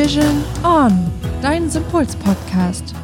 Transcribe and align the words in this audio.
Vision 0.00 0.44
On, 0.62 0.92
dein 1.42 1.68
Sympuls-Podcast. 1.68 2.94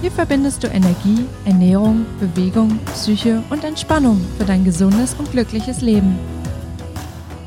Hier 0.00 0.10
verbindest 0.10 0.64
du 0.64 0.66
Energie, 0.66 1.24
Ernährung, 1.44 2.04
Bewegung, 2.18 2.76
Psyche 2.86 3.40
und 3.50 3.62
Entspannung 3.62 4.20
für 4.36 4.44
dein 4.44 4.64
gesundes 4.64 5.14
und 5.16 5.30
glückliches 5.30 5.80
Leben. 5.80 6.18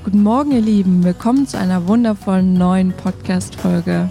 Guten 0.06 0.24
Morgen, 0.24 0.52
ihr 0.54 0.62
Lieben. 0.62 1.04
Willkommen 1.04 1.46
zu 1.46 1.60
einer 1.60 1.86
wundervollen 1.86 2.54
neuen 2.54 2.94
Podcast-Folge. 2.94 4.10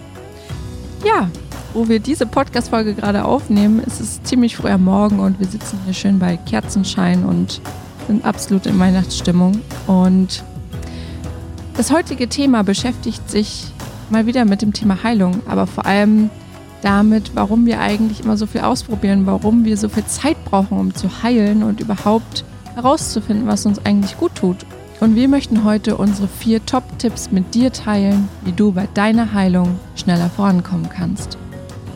Ja, 1.07 1.31
wo 1.73 1.89
wir 1.89 1.99
diese 1.99 2.27
Podcast-Folge 2.27 2.93
gerade 2.93 3.25
aufnehmen, 3.25 3.83
ist 3.83 3.99
es 3.99 4.23
ziemlich 4.25 4.59
früh 4.59 4.69
am 4.69 4.85
Morgen 4.85 5.21
und 5.21 5.41
wir 5.41 5.47
sitzen 5.47 5.81
hier 5.87 5.95
schön 5.95 6.19
bei 6.19 6.37
Kerzenschein 6.37 7.25
und 7.25 7.63
sind 8.09 8.27
absolut 8.27 8.67
in 8.67 8.79
Weihnachtsstimmung. 8.79 9.59
Und 9.87 10.45
das 11.79 11.91
heutige 11.91 12.29
Thema 12.29 12.63
beschäftigt 12.63 13.31
sich 13.31 13.73
mal 14.13 14.27
wieder 14.27 14.45
mit 14.45 14.63
dem 14.63 14.73
Thema 14.73 15.03
Heilung, 15.03 15.43
aber 15.47 15.67
vor 15.67 15.87
allem 15.87 16.31
damit, 16.83 17.33
warum 17.35 17.67
wir 17.67 17.81
eigentlich 17.81 18.21
immer 18.21 18.37
so 18.37 18.47
viel 18.47 18.61
ausprobieren, 18.61 19.27
warum 19.27 19.65
wir 19.65 19.77
so 19.77 19.89
viel 19.89 20.05
Zeit 20.05 20.37
brauchen, 20.45 20.79
um 20.79 20.95
zu 20.95 21.23
heilen 21.23 21.63
und 21.63 21.81
überhaupt 21.81 22.45
herauszufinden, 22.75 23.47
was 23.47 23.67
uns 23.67 23.85
eigentlich 23.85 24.19
gut 24.19 24.35
tut. 24.35 24.59
Und 25.01 25.17
wir 25.17 25.29
möchten 25.29 25.65
heute 25.65 25.97
unsere 25.97 26.29
vier 26.29 26.65
Top-Tipps 26.65 27.33
mit 27.33 27.55
dir 27.55 27.73
teilen, 27.73 28.29
wie 28.45 28.53
du 28.53 28.73
bei 28.73 28.87
deiner 28.95 29.33
Heilung 29.33 29.81
schneller 29.97 30.31
vorankommen 30.31 30.89
kannst. 30.89 31.39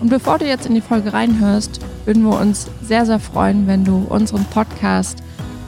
Und 0.00 0.08
bevor 0.08 0.38
du 0.38 0.46
jetzt 0.46 0.66
in 0.66 0.74
die 0.74 0.80
Folge 0.80 1.12
reinhörst, 1.12 1.80
würden 2.04 2.24
wir 2.24 2.38
uns 2.38 2.68
sehr, 2.82 3.06
sehr 3.06 3.20
freuen, 3.20 3.66
wenn 3.66 3.84
du 3.84 4.06
unseren 4.08 4.44
Podcast 4.46 5.22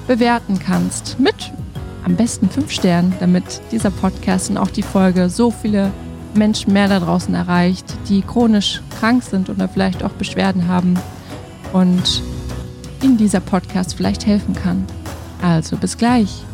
bewerten 0.06 0.58
kannst. 0.58 1.18
Mit 1.20 1.52
am 2.04 2.16
besten 2.16 2.48
fünf 2.48 2.70
Sternen, 2.70 3.12
damit 3.20 3.60
dieser 3.70 3.90
Podcast 3.90 4.50
und 4.50 4.56
auch 4.56 4.70
die 4.70 4.82
Folge 4.82 5.28
so 5.28 5.50
viele 5.50 5.90
Menschen 6.38 6.72
mehr 6.72 6.88
da 6.88 7.00
draußen 7.00 7.34
erreicht, 7.34 7.84
die 8.08 8.22
chronisch 8.22 8.80
krank 8.98 9.22
sind 9.22 9.50
oder 9.50 9.68
vielleicht 9.68 10.02
auch 10.02 10.12
Beschwerden 10.12 10.68
haben 10.68 10.98
und 11.72 12.22
ihnen 13.02 13.16
dieser 13.16 13.40
Podcast 13.40 13.94
vielleicht 13.94 14.26
helfen 14.26 14.54
kann. 14.54 14.86
Also 15.42 15.76
bis 15.76 15.98
gleich. 15.98 16.44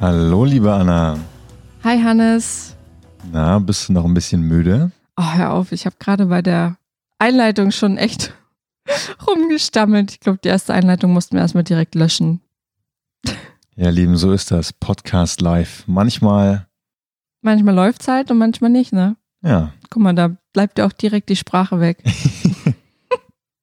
Hallo, 0.00 0.44
liebe 0.44 0.72
Anna. 0.72 1.18
Hi 1.82 2.00
Hannes. 2.02 2.76
Na, 3.32 3.58
bist 3.58 3.88
du 3.88 3.92
noch 3.92 4.04
ein 4.04 4.14
bisschen 4.14 4.42
müde? 4.42 4.90
Oh, 5.16 5.32
hör 5.34 5.52
auf, 5.52 5.72
ich 5.72 5.86
habe 5.86 5.96
gerade 5.98 6.26
bei 6.26 6.42
der 6.42 6.76
Einleitung 7.18 7.70
schon 7.70 7.96
echt 7.96 8.34
rumgestammelt. 9.26 10.12
Ich 10.12 10.20
glaube, 10.20 10.40
die 10.42 10.48
erste 10.48 10.74
Einleitung 10.74 11.12
mussten 11.12 11.36
wir 11.36 11.42
erstmal 11.42 11.64
direkt 11.64 11.94
löschen. 11.94 12.40
Ja, 13.76 13.90
Lieben, 13.90 14.16
so 14.16 14.30
ist 14.30 14.52
das. 14.52 14.72
Podcast 14.72 15.40
live. 15.40 15.82
Manchmal. 15.88 16.68
Manchmal 17.42 17.74
läuft 17.74 18.02
es 18.02 18.08
halt 18.08 18.30
und 18.30 18.38
manchmal 18.38 18.70
nicht, 18.70 18.92
ne? 18.92 19.16
Ja. 19.42 19.72
Guck 19.90 20.00
mal, 20.00 20.14
da 20.14 20.36
bleibt 20.52 20.78
ja 20.78 20.86
auch 20.86 20.92
direkt 20.92 21.28
die 21.28 21.34
Sprache 21.34 21.80
weg. 21.80 22.00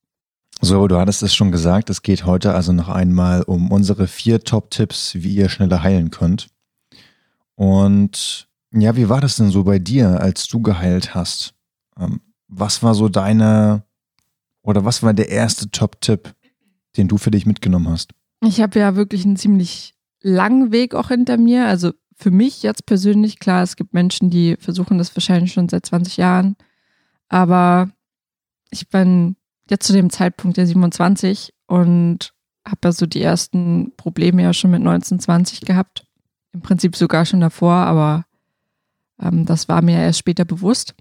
so, 0.62 0.86
du 0.90 0.98
hattest 0.98 1.24
es 1.24 1.34
schon 1.34 1.54
gesagt, 1.54 1.90
es 1.90 2.02
geht 2.02 2.26
heute 2.26 2.54
also 2.54 2.74
noch 2.74 2.90
einmal 2.90 3.44
um 3.44 3.72
unsere 3.72 4.08
vier 4.08 4.44
Top-Tipps, 4.44 5.16
wie 5.16 5.34
ihr 5.34 5.48
schneller 5.48 5.82
heilen 5.82 6.12
könnt. 6.12 6.50
Und 7.56 8.50
ja, 8.74 8.98
wie 8.98 9.08
war 9.08 9.22
das 9.22 9.38
denn 9.38 9.50
so 9.50 9.64
bei 9.64 9.80
dir, 9.80 10.20
als 10.20 10.48
du 10.48 10.62
geheilt 10.62 11.16
hast? 11.16 11.54
Ähm, 11.98 12.20
was 12.50 12.84
war 12.84 12.96
so 12.96 13.08
deine 13.08 13.84
oder 14.62 14.84
was 14.84 15.04
war 15.04 15.14
der 15.14 15.30
erste 15.30 15.72
Top-Tipp, 15.72 16.36
den 16.98 17.08
du 17.08 17.18
für 17.18 17.32
dich 17.32 17.46
mitgenommen 17.46 17.88
hast? 17.88 18.12
Ich 18.44 18.60
habe 18.60 18.78
ja 18.78 18.98
wirklich 18.98 19.24
einen 19.24 19.38
ziemlich 19.38 19.96
langen 20.22 20.72
Weg 20.72 20.96
auch 20.96 21.10
hinter 21.10 21.38
mir. 21.38 21.68
Also 21.68 21.92
für 22.16 22.32
mich 22.32 22.64
jetzt 22.64 22.86
persönlich, 22.86 23.40
klar, 23.40 23.64
es 23.64 23.76
gibt 23.76 23.94
Menschen, 23.94 24.30
die 24.30 24.56
versuchen 24.60 24.98
das 24.98 25.16
wahrscheinlich 25.16 25.54
schon 25.54 25.70
seit 25.70 25.86
20 25.86 26.18
Jahren. 26.18 26.56
Aber 27.30 27.90
ich 28.70 28.90
bin 28.90 29.36
jetzt 29.70 29.88
zu 29.88 29.94
dem 29.94 30.10
Zeitpunkt 30.10 30.58
der 30.58 30.68
27 30.68 31.54
und 31.68 32.34
habe 32.66 32.80
ja 32.86 32.92
so 32.92 33.06
die 33.06 33.22
ersten 33.22 33.94
Probleme 33.98 34.44
ja 34.44 34.54
schon 34.54 34.72
mit 34.72 34.82
19, 34.82 35.20
20 35.20 35.62
gehabt. 35.62 36.06
Im 36.54 36.62
Prinzip 36.62 36.96
sogar 36.96 37.26
schon 37.26 37.40
davor, 37.40 37.74
aber 37.74 38.26
ähm, 39.20 39.46
das 39.46 39.70
war 39.70 39.82
mir 39.82 40.00
erst 40.00 40.20
später 40.20 40.46
bewusst. 40.46 40.96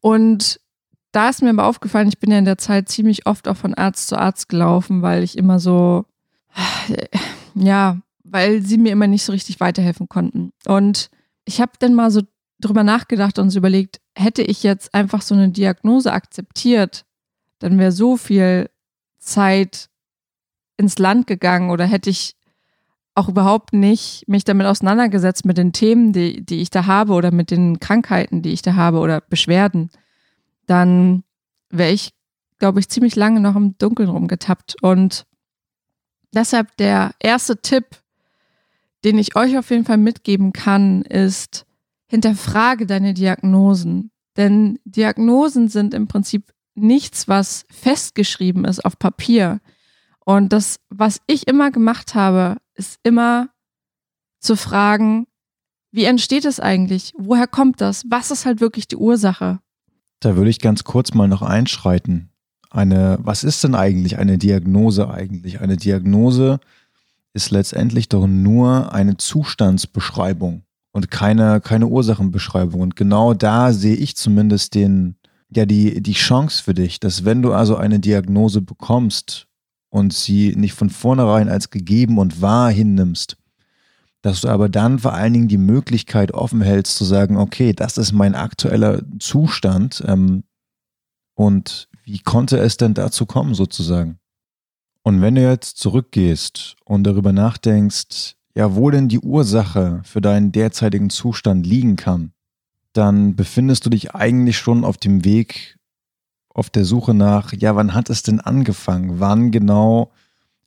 Und 0.00 0.60
da 1.12 1.28
ist 1.28 1.42
mir 1.42 1.50
aber 1.50 1.66
aufgefallen, 1.66 2.08
ich 2.08 2.18
bin 2.18 2.30
ja 2.30 2.38
in 2.38 2.46
der 2.46 2.58
Zeit 2.58 2.88
ziemlich 2.88 3.26
oft 3.26 3.46
auch 3.46 3.56
von 3.56 3.74
Arzt 3.74 4.08
zu 4.08 4.16
Arzt 4.16 4.48
gelaufen, 4.48 5.02
weil 5.02 5.22
ich 5.22 5.36
immer 5.36 5.60
so, 5.60 6.06
ja, 7.54 8.00
weil 8.24 8.62
sie 8.62 8.78
mir 8.78 8.92
immer 8.92 9.06
nicht 9.06 9.24
so 9.24 9.32
richtig 9.32 9.60
weiterhelfen 9.60 10.08
konnten. 10.08 10.52
Und 10.66 11.10
ich 11.44 11.60
habe 11.60 11.72
dann 11.78 11.94
mal 11.94 12.10
so 12.10 12.22
drüber 12.60 12.84
nachgedacht 12.84 13.38
und 13.38 13.50
so 13.50 13.58
überlegt, 13.58 14.00
hätte 14.16 14.42
ich 14.42 14.62
jetzt 14.62 14.94
einfach 14.94 15.22
so 15.22 15.34
eine 15.34 15.50
Diagnose 15.50 16.12
akzeptiert, 16.12 17.04
dann 17.58 17.78
wäre 17.78 17.92
so 17.92 18.16
viel 18.16 18.70
Zeit 19.18 19.88
ins 20.76 20.98
Land 20.98 21.26
gegangen 21.26 21.70
oder 21.70 21.86
hätte 21.86 22.10
ich 22.10 22.36
auch 23.14 23.28
überhaupt 23.28 23.72
nicht 23.72 24.24
mich 24.26 24.44
damit 24.44 24.66
auseinandergesetzt 24.66 25.44
mit 25.44 25.58
den 25.58 25.72
Themen, 25.72 26.12
die, 26.12 26.44
die 26.44 26.60
ich 26.60 26.70
da 26.70 26.86
habe 26.86 27.12
oder 27.12 27.30
mit 27.30 27.50
den 27.50 27.78
Krankheiten, 27.78 28.42
die 28.42 28.52
ich 28.52 28.62
da 28.62 28.74
habe 28.74 28.98
oder 28.98 29.20
Beschwerden, 29.20 29.90
dann 30.66 31.24
wäre 31.68 31.92
ich, 31.92 32.12
glaube 32.58 32.80
ich, 32.80 32.88
ziemlich 32.88 33.16
lange 33.16 33.40
noch 33.40 33.56
im 33.56 33.76
Dunkeln 33.76 34.08
rumgetappt. 34.08 34.82
Und 34.82 35.26
deshalb 36.32 36.76
der 36.78 37.12
erste 37.20 37.60
Tipp, 37.60 37.84
den 39.04 39.18
ich 39.18 39.36
euch 39.36 39.58
auf 39.58 39.70
jeden 39.70 39.84
Fall 39.84 39.98
mitgeben 39.98 40.52
kann, 40.52 41.02
ist, 41.02 41.66
hinterfrage 42.06 42.86
deine 42.86 43.14
Diagnosen. 43.14 44.10
Denn 44.36 44.78
Diagnosen 44.84 45.68
sind 45.68 45.94
im 45.94 46.08
Prinzip 46.08 46.52
nichts, 46.74 47.28
was 47.28 47.64
festgeschrieben 47.70 48.64
ist 48.64 48.84
auf 48.84 48.98
Papier. 48.98 49.60
Und 50.24 50.52
das, 50.52 50.78
was 50.88 51.20
ich 51.26 51.48
immer 51.48 51.70
gemacht 51.70 52.14
habe, 52.14 52.58
ist 52.74 52.98
immer 53.02 53.48
zu 54.40 54.56
fragen, 54.56 55.26
wie 55.90 56.04
entsteht 56.04 56.44
es 56.44 56.58
eigentlich? 56.58 57.12
Woher 57.18 57.46
kommt 57.46 57.80
das? 57.80 58.04
Was 58.08 58.30
ist 58.30 58.46
halt 58.46 58.60
wirklich 58.60 58.88
die 58.88 58.96
Ursache? 58.96 59.60
Da 60.20 60.36
würde 60.36 60.50
ich 60.50 60.60
ganz 60.60 60.84
kurz 60.84 61.12
mal 61.12 61.28
noch 61.28 61.42
einschreiten. 61.42 62.30
Eine, 62.70 63.18
was 63.20 63.44
ist 63.44 63.62
denn 63.64 63.74
eigentlich 63.74 64.18
eine 64.18 64.38
Diagnose 64.38 65.10
eigentlich? 65.10 65.60
Eine 65.60 65.76
Diagnose 65.76 66.60
ist 67.34 67.50
letztendlich 67.50 68.08
doch 68.08 68.26
nur 68.26 68.92
eine 68.92 69.16
Zustandsbeschreibung 69.16 70.64
und 70.92 71.10
keine, 71.10 71.60
keine 71.60 71.86
Ursachenbeschreibung. 71.86 72.80
Und 72.80 72.96
genau 72.96 73.34
da 73.34 73.72
sehe 73.72 73.96
ich 73.96 74.16
zumindest 74.16 74.74
den, 74.74 75.16
ja, 75.50 75.66
die, 75.66 76.02
die 76.02 76.12
Chance 76.12 76.62
für 76.62 76.74
dich, 76.74 77.00
dass 77.00 77.24
wenn 77.24 77.42
du 77.42 77.52
also 77.52 77.76
eine 77.76 78.00
Diagnose 78.00 78.60
bekommst 78.60 79.46
und 79.88 80.12
sie 80.12 80.54
nicht 80.56 80.74
von 80.74 80.90
vornherein 80.90 81.48
als 81.48 81.70
gegeben 81.70 82.18
und 82.18 82.40
wahr 82.40 82.70
hinnimmst, 82.70 83.36
dass 84.22 84.42
du 84.42 84.48
aber 84.48 84.68
dann 84.68 84.98
vor 85.00 85.14
allen 85.14 85.32
Dingen 85.32 85.48
die 85.48 85.58
Möglichkeit 85.58 86.32
offen 86.32 86.62
hältst 86.62 86.96
zu 86.96 87.04
sagen, 87.04 87.36
okay, 87.36 87.72
das 87.72 87.98
ist 87.98 88.12
mein 88.12 88.34
aktueller 88.34 89.02
Zustand 89.18 90.02
ähm, 90.06 90.44
und 91.34 91.88
wie 92.04 92.18
konnte 92.18 92.58
es 92.58 92.76
denn 92.76 92.94
dazu 92.94 93.26
kommen 93.26 93.54
sozusagen? 93.54 94.18
Und 95.02 95.20
wenn 95.20 95.34
du 95.34 95.42
jetzt 95.42 95.78
zurückgehst 95.78 96.76
und 96.84 97.04
darüber 97.04 97.32
nachdenkst, 97.32 98.36
ja, 98.54 98.76
wo 98.76 98.90
denn 98.90 99.08
die 99.08 99.18
Ursache 99.18 100.00
für 100.04 100.20
deinen 100.20 100.52
derzeitigen 100.52 101.10
Zustand 101.10 101.66
liegen 101.66 101.96
kann, 101.96 102.32
dann 102.92 103.34
befindest 103.34 103.86
du 103.86 103.90
dich 103.90 104.14
eigentlich 104.14 104.58
schon 104.58 104.84
auf 104.84 104.98
dem 104.98 105.24
Weg, 105.24 105.78
auf 106.50 106.68
der 106.68 106.84
Suche 106.84 107.14
nach, 107.14 107.52
ja, 107.54 107.74
wann 107.74 107.94
hat 107.94 108.10
es 108.10 108.22
denn 108.22 108.40
angefangen? 108.40 109.20
Wann 109.20 109.50
genau 109.50 110.12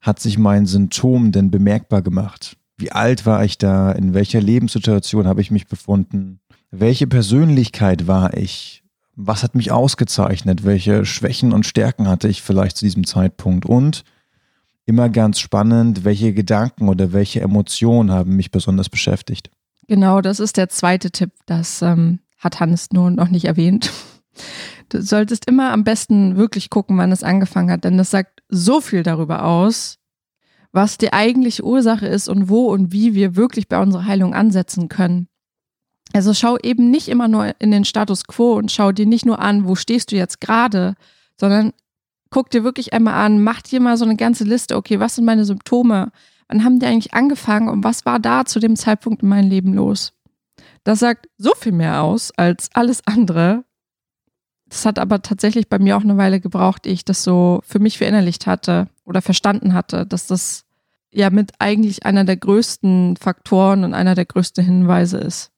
hat 0.01 0.19
sich 0.19 0.38
mein 0.38 0.66
Symptom 0.66 1.31
denn 1.31 1.52
bemerkbar 1.52 2.02
gemacht? 2.02 2.57
Wie 2.78 2.91
alt 2.91 3.25
war 3.25 3.46
ich 3.46 3.57
da? 3.57 3.91
In 3.91 4.13
welcher 4.13 4.41
Lebenssituation 4.41 5.28
habe 5.28 5.41
ich 5.41 5.52
mich 5.52 5.67
befunden? 5.67 6.40
Welche 6.72 7.08
Persönlichkeit 7.08 8.08
war 8.08 8.35
ich? 8.35 8.84
Was 9.16 9.43
hat 9.43 9.55
mich 9.55 9.72
ausgezeichnet? 9.72 10.66
Welche 10.66 11.05
Schwächen 11.05 11.53
und 11.53 11.66
Stärken 11.66 12.08
hatte 12.08 12.28
ich 12.28 12.41
vielleicht 12.41 12.78
zu 12.78 12.85
diesem 12.85 13.05
Zeitpunkt? 13.05 13.66
Und 13.66 14.03
immer 14.85 15.09
ganz 15.09 15.40
spannend, 15.40 16.03
welche 16.03 16.34
Gedanken 16.34 16.90
oder 16.90 17.14
welche 17.14 17.41
Emotionen 17.41 18.11
haben 18.11 18.35
mich 18.35 18.52
besonders 18.52 18.90
beschäftigt. 18.90 19.49
Genau, 19.87 20.22
das 20.22 20.40
ist 20.40 20.58
der 20.58 20.70
zweite 20.70 21.11
Tipp. 21.11 21.32
Das 21.46 21.82
ähm, 21.82 22.20
hat 22.37 22.59
Hannes 22.59 22.91
nur 22.91 23.11
noch 23.11 23.29
nicht 23.29 23.46
erwähnt. 23.46 23.91
Du 24.90 25.02
solltest 25.02 25.47
immer 25.47 25.72
am 25.72 25.84
besten 25.84 26.37
wirklich 26.37 26.70
gucken, 26.70 26.97
wann 26.97 27.11
es 27.11 27.23
angefangen 27.23 27.72
hat, 27.72 27.84
denn 27.84 27.97
das 27.97 28.11
sagt 28.11 28.43
so 28.49 28.82
viel 28.82 29.02
darüber 29.02 29.43
aus, 29.43 29.97
was 30.72 30.97
die 30.97 31.11
eigentliche 31.11 31.64
Ursache 31.64 32.05
ist 32.05 32.28
und 32.28 32.49
wo 32.49 32.67
und 32.67 32.91
wie 32.91 33.16
wir 33.16 33.35
wirklich 33.35 33.67
bei 33.67 33.82
unserer 33.82 34.05
Heilung 34.05 34.35
ansetzen 34.35 34.87
können. 34.87 35.28
Also 36.14 36.34
schau 36.34 36.58
eben 36.58 36.91
nicht 36.91 37.08
immer 37.08 37.28
nur 37.28 37.55
in 37.59 37.72
den 37.72 37.85
Status 37.85 38.26
quo 38.26 38.53
und 38.53 38.72
schau 38.72 38.91
dir 38.91 39.05
nicht 39.05 39.26
nur 39.26 39.40
an, 39.40 39.67
wo 39.67 39.76
stehst 39.76 40.11
du 40.11 40.16
jetzt 40.16 40.40
gerade, 40.40 40.96
sondern 41.40 41.73
guck 42.35 42.49
dir 42.49 42.66
wirklich 42.66 42.91
einmal 42.91 43.14
an, 43.14 43.41
mach 43.41 43.61
dir 43.61 43.79
mal 43.79 43.96
so 43.96 44.03
eine 44.03 44.17
ganze 44.17 44.43
Liste, 44.43 44.76
okay, 44.76 44.99
was 44.99 45.16
sind 45.16 45.23
meine 45.23 45.46
Symptome? 45.46 46.11
Wann 46.49 46.66
haben 46.66 46.82
die 46.82 46.85
eigentlich 46.85 47.14
angefangen 47.14 47.70
und 47.70 47.85
was 47.85 48.05
war 48.05 48.20
da 48.20 48.43
zu 48.43 48.59
dem 48.59 48.76
Zeitpunkt 48.76 49.23
in 49.23 49.29
meinem 49.29 49.49
Leben 49.49 49.73
los? 49.73 50.11
Das 50.84 50.99
sagt 50.99 51.29
so 51.37 51.53
viel 51.58 51.72
mehr 51.72 52.03
aus 52.03 52.34
als 52.35 52.70
alles 52.73 53.08
andere. 53.08 53.64
Das 54.67 54.85
hat 54.85 54.99
aber 54.99 55.22
tatsächlich 55.22 55.70
bei 55.70 55.79
mir 55.79 55.96
auch 55.96 56.02
eine 56.02 56.17
Weile 56.17 56.41
gebraucht, 56.41 56.85
ehe 56.85 56.91
ich 56.91 57.05
das 57.05 57.23
so 57.23 57.61
für 57.64 57.79
mich 57.79 57.99
verinnerlicht 57.99 58.47
hatte 58.47 58.90
oder 59.05 59.22
verstanden 59.22 59.73
hatte, 59.73 60.05
dass 60.05 60.28
das 60.28 60.66
ja 61.14 61.29
mit 61.29 61.53
eigentlich 61.59 62.05
einer 62.05 62.26
der 62.26 62.35
größten 62.35 63.16
Faktoren 63.16 63.85
und 63.85 63.93
einer 63.93 64.14
der 64.14 64.26
größten 64.26 64.66
Hinweise 64.66 65.20
ist. 65.20 65.52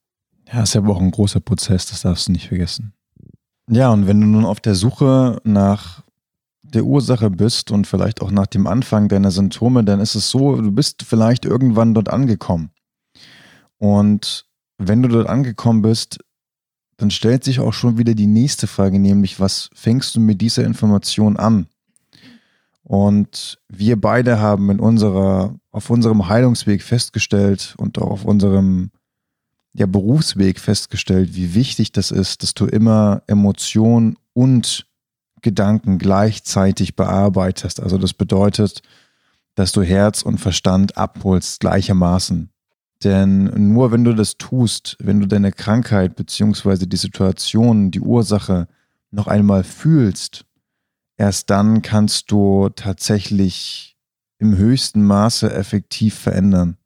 Ja, 0.46 0.62
ist 0.62 0.74
ja 0.74 0.80
aber 0.80 0.92
auch 0.92 1.00
ein 1.00 1.10
großer 1.10 1.40
Prozess, 1.40 1.86
das 1.86 2.02
darfst 2.02 2.28
du 2.28 2.32
nicht 2.32 2.46
vergessen. 2.46 2.92
Ja, 3.68 3.90
und 3.90 4.06
wenn 4.06 4.20
du 4.20 4.28
nun 4.28 4.44
auf 4.44 4.60
der 4.60 4.76
Suche 4.76 5.40
nach 5.42 6.04
der 6.74 6.84
Ursache 6.84 7.30
bist 7.30 7.70
und 7.70 7.86
vielleicht 7.86 8.22
auch 8.22 8.30
nach 8.30 8.46
dem 8.46 8.66
Anfang 8.66 9.08
deiner 9.08 9.30
Symptome, 9.30 9.84
dann 9.84 10.00
ist 10.00 10.14
es 10.14 10.30
so, 10.30 10.56
du 10.56 10.70
bist 10.70 11.02
vielleicht 11.02 11.44
irgendwann 11.44 11.94
dort 11.94 12.08
angekommen. 12.08 12.70
Und 13.78 14.46
wenn 14.78 15.02
du 15.02 15.08
dort 15.08 15.28
angekommen 15.28 15.82
bist, 15.82 16.18
dann 16.96 17.10
stellt 17.10 17.44
sich 17.44 17.60
auch 17.60 17.72
schon 17.72 17.96
wieder 17.96 18.14
die 18.14 18.26
nächste 18.26 18.66
Frage, 18.66 18.98
nämlich 18.98 19.38
was 19.40 19.70
fängst 19.72 20.16
du 20.16 20.20
mit 20.20 20.40
dieser 20.40 20.64
Information 20.64 21.36
an? 21.36 21.68
Und 22.82 23.58
wir 23.68 24.00
beide 24.00 24.40
haben 24.40 24.70
in 24.70 24.80
unserer, 24.80 25.54
auf 25.70 25.90
unserem 25.90 26.28
Heilungsweg 26.28 26.82
festgestellt 26.82 27.74
und 27.78 27.98
auch 27.98 28.10
auf 28.10 28.24
unserem 28.24 28.90
ja, 29.74 29.86
Berufsweg 29.86 30.58
festgestellt, 30.58 31.34
wie 31.34 31.54
wichtig 31.54 31.92
das 31.92 32.10
ist, 32.10 32.42
dass 32.42 32.54
du 32.54 32.64
immer 32.66 33.22
Emotionen 33.26 34.16
und 34.32 34.87
Gedanken 35.42 35.98
gleichzeitig 35.98 36.96
bearbeitest. 36.96 37.80
Also 37.80 37.98
das 37.98 38.14
bedeutet, 38.14 38.82
dass 39.54 39.72
du 39.72 39.82
Herz 39.82 40.22
und 40.22 40.38
Verstand 40.38 40.96
abholst 40.96 41.60
gleichermaßen. 41.60 42.50
Denn 43.04 43.72
nur 43.72 43.92
wenn 43.92 44.04
du 44.04 44.12
das 44.12 44.38
tust, 44.38 44.96
wenn 45.00 45.20
du 45.20 45.26
deine 45.26 45.52
Krankheit 45.52 46.16
beziehungsweise 46.16 46.86
die 46.86 46.96
Situation, 46.96 47.90
die 47.90 48.00
Ursache 48.00 48.66
noch 49.10 49.28
einmal 49.28 49.64
fühlst, 49.64 50.44
erst 51.16 51.50
dann 51.50 51.82
kannst 51.82 52.30
du 52.30 52.68
tatsächlich 52.70 53.96
im 54.38 54.56
höchsten 54.56 55.04
Maße 55.04 55.52
effektiv 55.52 56.14
verändern. 56.14 56.76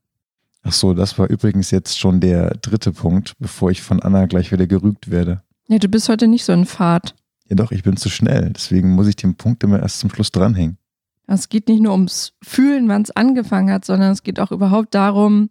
Ach 0.63 0.73
so, 0.73 0.95
das 0.95 1.19
war 1.19 1.29
übrigens 1.29 1.71
jetzt 1.71 1.99
schon 1.99 2.21
der 2.21 2.51
dritte 2.63 2.93
Punkt, 2.93 3.35
bevor 3.39 3.71
ich 3.71 3.83
von 3.83 4.01
Anna 4.01 4.27
gleich 4.27 4.53
wieder 4.53 4.67
gerügt 4.67 5.11
werde. 5.11 5.43
Ja, 5.69 5.79
du 5.79 5.89
bist 5.89 6.09
heute 6.09 6.29
nicht 6.29 6.45
so 6.45 6.53
in 6.53 6.67
Fahrt. 6.67 7.15
Ja 7.53 7.57
doch, 7.57 7.71
ich 7.71 7.83
bin 7.83 7.99
zu 7.99 8.09
schnell. 8.09 8.51
Deswegen 8.57 8.95
muss 8.95 9.09
ich 9.09 9.17
den 9.17 9.35
Punkt 9.35 9.63
immer 9.63 9.79
erst 9.79 9.99
zum 9.99 10.09
Schluss 10.09 10.33
dranhängen. 10.33 10.79
Es 11.27 11.51
geht 11.51 11.69
nicht 11.69 11.83
nur 11.83 11.93
ums 11.93 12.33
Fühlen, 12.43 12.89
wann 12.89 13.03
es 13.03 13.11
angefangen 13.11 13.71
hat, 13.71 13.85
sondern 13.85 14.11
es 14.11 14.23
geht 14.23 14.41
auch 14.41 14.53
überhaupt 14.53 14.95
darum, 14.95 15.51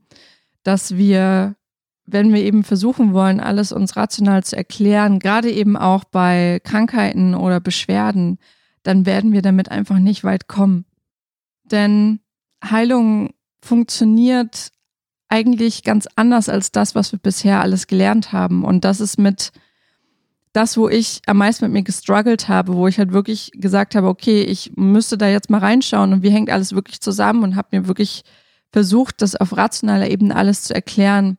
dass 0.63 0.97
wir, 0.97 1.55
wenn 2.07 2.33
wir 2.33 2.41
eben 2.41 2.63
versuchen 2.63 3.13
wollen, 3.13 3.39
alles 3.39 3.71
uns 3.71 3.97
rational 3.97 4.43
zu 4.43 4.57
erklären, 4.57 5.19
gerade 5.19 5.51
eben 5.51 5.77
auch 5.77 6.03
bei 6.03 6.59
Krankheiten 6.63 7.35
oder 7.35 7.59
Beschwerden, 7.59 8.39
dann 8.81 9.05
werden 9.05 9.31
wir 9.31 9.43
damit 9.43 9.69
einfach 9.69 9.99
nicht 9.99 10.23
weit 10.23 10.47
kommen. 10.47 10.85
Denn 11.65 12.19
Heilung 12.63 13.29
funktioniert 13.61 14.71
eigentlich 15.29 15.83
ganz 15.83 16.07
anders 16.15 16.49
als 16.49 16.71
das, 16.71 16.95
was 16.95 17.11
wir 17.11 17.19
bisher 17.19 17.61
alles 17.61 17.85
gelernt 17.85 18.33
haben. 18.33 18.63
Und 18.63 18.85
das 18.85 19.01
ist 19.01 19.19
mit 19.19 19.51
das, 20.53 20.77
wo 20.77 20.89
ich 20.89 21.21
am 21.27 21.37
meisten 21.37 21.65
mit 21.65 21.73
mir 21.73 21.83
gestruggelt 21.83 22.49
habe, 22.49 22.75
wo 22.75 22.87
ich 22.87 22.97
halt 22.97 23.13
wirklich 23.13 23.51
gesagt 23.55 23.95
habe, 23.95 24.07
okay, 24.07 24.41
ich 24.41 24.71
müsste 24.75 25.17
da 25.17 25.27
jetzt 25.27 25.49
mal 25.49 25.59
reinschauen 25.59 26.13
und 26.13 26.23
wie 26.23 26.29
hängt 26.29 26.49
alles 26.49 26.73
wirklich 26.73 26.99
zusammen 26.99 27.43
und 27.43 27.55
habe 27.55 27.69
mir 27.71 27.87
wirklich 27.87 28.23
versucht, 28.71 29.21
das 29.21 29.35
auf 29.35 29.55
rationaler 29.55 30.09
Ebene 30.09 30.35
alles 30.35 30.63
zu 30.63 30.73
erklären. 30.73 31.37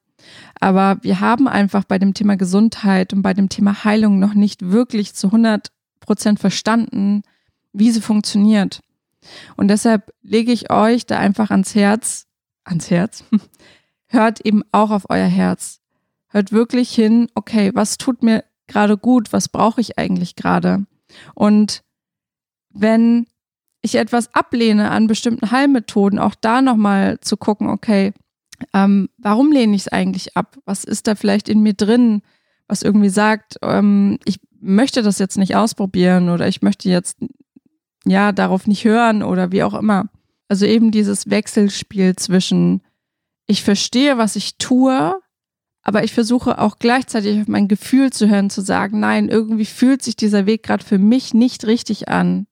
Aber 0.61 0.99
wir 1.03 1.20
haben 1.20 1.49
einfach 1.49 1.85
bei 1.85 1.99
dem 1.99 2.14
Thema 2.14 2.37
Gesundheit 2.37 3.12
und 3.12 3.23
bei 3.23 3.35
dem 3.35 3.49
Thema 3.49 3.85
Heilung 3.85 4.19
noch 4.19 4.35
nicht 4.35 4.70
wirklich 4.70 5.14
zu 5.14 5.29
100 5.29 5.69
Prozent 6.00 6.41
verstanden, 6.41 7.23
wie 7.73 7.91
sie 7.91 8.00
funktioniert. 8.00 8.81
Und 9.56 9.69
deshalb 9.69 10.12
lege 10.23 10.53
ich 10.53 10.70
euch 10.70 11.06
da 11.06 11.19
einfach 11.19 11.50
ans 11.50 11.75
Herz, 11.75 12.26
ans 12.64 12.91
Herz, 12.91 13.25
hört 14.06 14.41
eben 14.41 14.62
auch 14.73 14.91
auf 14.91 15.11
euer 15.11 15.26
Herz. 15.26 15.81
Hört 16.29 16.53
wirklich 16.53 16.94
hin, 16.94 17.29
okay, 17.35 17.73
was 17.75 17.99
tut 17.99 18.23
mir 18.23 18.44
gerade 18.67 18.97
gut? 18.97 19.32
Was 19.32 19.49
brauche 19.49 19.81
ich 19.81 19.99
eigentlich 19.99 20.37
gerade? 20.37 20.87
Und 21.35 21.82
wenn 22.70 23.26
ich 23.82 23.97
etwas 23.97 24.32
ablehne 24.35 24.91
an 24.91 25.06
bestimmten 25.06 25.50
Heilmethoden, 25.50 26.19
auch 26.19 26.35
da 26.41 26.62
nochmal 26.62 27.19
zu 27.20 27.37
gucken, 27.37 27.69
okay, 27.69 28.12
ähm, 28.73 29.09
warum 29.19 29.50
lehne 29.50 29.75
ich 29.75 29.82
es 29.82 29.88
eigentlich 29.88 30.37
ab? 30.37 30.56
Was 30.64 30.85
ist 30.85 31.06
da 31.09 31.17
vielleicht 31.17 31.49
in 31.49 31.61
mir 31.61 31.75
drin, 31.75 32.23
was 32.69 32.82
irgendwie 32.82 33.09
sagt, 33.09 33.56
ähm, 33.62 34.19
ich 34.25 34.38
möchte 34.61 35.03
das 35.03 35.19
jetzt 35.19 35.37
nicht 35.37 35.56
ausprobieren 35.56 36.29
oder 36.31 36.47
ich 36.47 36.62
möchte 36.62 36.88
jetzt 36.88 37.19
ja 38.05 38.32
darauf 38.32 38.67
nicht 38.67 38.85
hören 38.85 39.23
oder 39.23 39.50
wie 39.50 39.64
auch 39.64 39.75
immer. 39.75 40.09
Also 40.49 40.67
eben 40.67 40.93
dieses 40.93 41.29
Wechselspiel 41.29 42.14
zwischen 42.17 42.82
ich 43.47 43.62
verstehe, 43.64 44.19
was 44.19 44.37
ich 44.37 44.56
tue, 44.59 45.20
aber 45.82 46.05
ich 46.05 46.12
versuche 46.12 46.58
auch 46.58 46.79
gleichzeitig 46.79 47.40
auf 47.40 47.49
mein 47.49 47.69
Gefühl 47.69 48.12
zu 48.12 48.29
hören, 48.29 48.50
zu 48.50 48.61
sagen, 48.61 49.00
nein, 49.00 49.29
irgendwie 49.29 49.64
fühlt 49.64 50.02
sich 50.02 50.17
dieser 50.17 50.46
Weg 50.46 50.62
gerade 50.62 50.84
für 50.84 50.99
mich 50.99 51.34
nicht 51.34 51.67
richtig 51.67 52.08
an. 52.08 52.46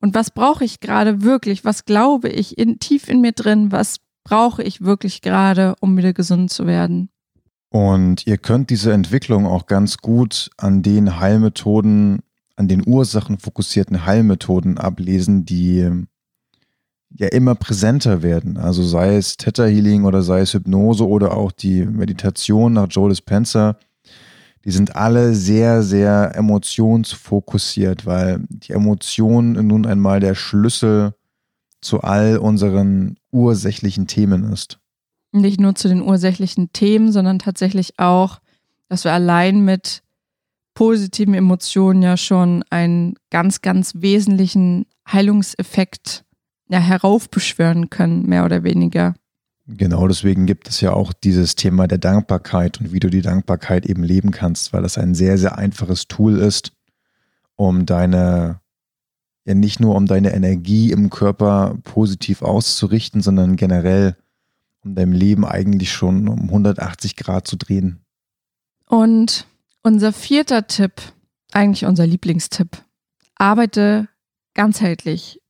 Und 0.00 0.14
was 0.14 0.30
brauche 0.30 0.64
ich 0.64 0.80
gerade 0.80 1.22
wirklich? 1.22 1.64
Was 1.64 1.84
glaube 1.84 2.28
ich 2.28 2.58
in, 2.58 2.78
tief 2.78 3.08
in 3.08 3.20
mir 3.20 3.32
drin? 3.32 3.72
Was 3.72 3.98
brauche 4.24 4.62
ich 4.62 4.82
wirklich 4.82 5.22
gerade, 5.22 5.74
um 5.80 5.96
wieder 5.96 6.12
gesund 6.12 6.50
zu 6.50 6.66
werden? 6.66 7.08
Und 7.70 8.26
ihr 8.26 8.38
könnt 8.38 8.70
diese 8.70 8.92
Entwicklung 8.92 9.46
auch 9.46 9.66
ganz 9.66 9.98
gut 9.98 10.50
an 10.56 10.82
den 10.82 11.20
Heilmethoden, 11.20 12.20
an 12.56 12.68
den 12.68 12.86
ursachenfokussierten 12.86 14.06
Heilmethoden 14.06 14.78
ablesen, 14.78 15.44
die 15.44 15.88
ja 17.10 17.28
immer 17.28 17.54
präsenter 17.54 18.22
werden. 18.22 18.56
Also 18.56 18.82
sei 18.82 19.16
es 19.16 19.36
Theta 19.36 19.64
Healing 19.64 20.04
oder 20.04 20.22
sei 20.22 20.40
es 20.40 20.54
Hypnose 20.54 21.06
oder 21.06 21.36
auch 21.36 21.52
die 21.52 21.84
Meditation 21.84 22.74
nach 22.74 22.88
Joe 22.90 23.08
Dispenza 23.08 23.76
die 24.68 24.70
sind 24.70 24.96
alle 24.96 25.34
sehr, 25.34 25.82
sehr 25.82 26.34
emotionsfokussiert, 26.34 28.04
weil 28.04 28.44
die 28.50 28.72
Emotion 28.72 29.52
nun 29.66 29.86
einmal 29.86 30.20
der 30.20 30.34
Schlüssel 30.34 31.14
zu 31.80 32.02
all 32.02 32.36
unseren 32.36 33.16
ursächlichen 33.30 34.06
Themen 34.06 34.52
ist. 34.52 34.78
Nicht 35.32 35.58
nur 35.58 35.74
zu 35.74 35.88
den 35.88 36.02
ursächlichen 36.02 36.70
Themen, 36.72 37.12
sondern 37.12 37.38
tatsächlich 37.38 37.98
auch, 37.98 38.40
dass 38.88 39.04
wir 39.04 39.12
allein 39.14 39.64
mit 39.64 40.02
positiven 40.74 41.32
Emotionen 41.32 42.02
ja 42.02 42.18
schon 42.18 42.64
einen 42.68 43.14
ganz, 43.30 43.62
ganz 43.62 43.94
wesentlichen 43.96 44.84
Heilungseffekt 45.10 46.24
ja, 46.68 46.78
heraufbeschwören 46.78 47.90
können, 47.90 48.26
mehr 48.26 48.44
oder 48.44 48.62
weniger. 48.62 49.14
Genau 49.66 50.08
deswegen 50.08 50.46
gibt 50.46 50.68
es 50.68 50.80
ja 50.80 50.94
auch 50.94 51.12
dieses 51.12 51.54
Thema 51.54 51.86
der 51.86 51.98
Dankbarkeit 51.98 52.80
und 52.80 52.92
wie 52.92 53.00
du 53.00 53.10
die 53.10 53.20
Dankbarkeit 53.20 53.84
eben 53.84 54.02
leben 54.02 54.30
kannst, 54.30 54.72
weil 54.72 54.82
das 54.82 54.96
ein 54.96 55.14
sehr, 55.14 55.36
sehr 55.36 55.58
einfaches 55.58 56.08
Tool 56.08 56.38
ist, 56.38 56.72
um 57.54 57.84
deine, 57.84 58.60
ja 59.44 59.54
nicht 59.54 59.78
nur 59.78 59.94
um 59.94 60.06
deine 60.06 60.32
Energie 60.32 60.90
im 60.90 61.10
Körper 61.10 61.76
positiv 61.84 62.40
auszurichten, 62.40 63.20
sondern 63.20 63.56
generell 63.56 64.16
um 64.84 64.94
dein 64.94 65.12
Leben 65.12 65.44
eigentlich 65.44 65.92
schon 65.92 66.28
um 66.28 66.44
180 66.44 67.16
Grad 67.16 67.46
zu 67.46 67.56
drehen. 67.56 68.00
Und 68.86 69.46
unser 69.82 70.14
vierter 70.14 70.66
Tipp, 70.66 71.02
eigentlich 71.52 71.84
unser 71.84 72.06
Lieblingstipp, 72.06 72.84
arbeite 73.34 74.08
ganzheitlich. 74.54 75.42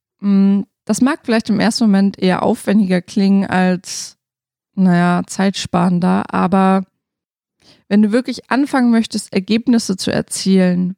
Das 0.89 1.03
mag 1.03 1.21
vielleicht 1.23 1.51
im 1.51 1.61
ersten 1.61 1.85
Moment 1.85 2.19
eher 2.19 2.43
aufwendiger 2.43 3.03
klingen 3.03 3.45
als, 3.45 4.17
naja, 4.75 5.23
zeitsparender, 5.27 6.33
aber 6.33 6.87
wenn 7.89 8.01
du 8.01 8.11
wirklich 8.11 8.51
anfangen 8.51 8.91
möchtest, 8.91 9.31
Ergebnisse 9.35 9.99
zu 9.99 10.11
erzielen, 10.11 10.97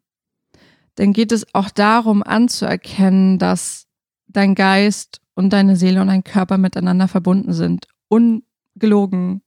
dann 0.94 1.12
geht 1.12 1.32
es 1.32 1.56
auch 1.56 1.70
darum 1.70 2.22
anzuerkennen, 2.22 3.40
dass 3.40 3.88
dein 4.28 4.54
Geist 4.54 5.22
und 5.34 5.52
deine 5.52 5.74
Seele 5.74 6.00
und 6.00 6.06
dein 6.06 6.22
Körper 6.22 6.56
miteinander 6.56 7.08
verbunden 7.08 7.52
sind. 7.52 7.88
Ungelogen. 8.06 9.42